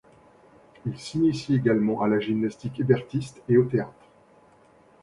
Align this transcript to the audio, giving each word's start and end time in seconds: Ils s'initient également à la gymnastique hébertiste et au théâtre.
Ils 0.87 0.97
s'initient 0.99 1.53
également 1.53 2.01
à 2.01 2.07
la 2.07 2.19
gymnastique 2.19 2.79
hébertiste 2.79 3.43
et 3.47 3.57
au 3.57 3.65
théâtre. 3.65 4.07